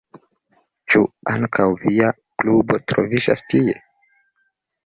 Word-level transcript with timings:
Ĉu 0.93 1.01
ankaŭ 1.33 1.67
via 1.83 2.09
klubo 2.31 2.81
troviĝas 2.93 3.45
tie? 3.55 3.77